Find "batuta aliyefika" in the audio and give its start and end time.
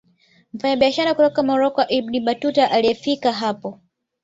2.25-3.31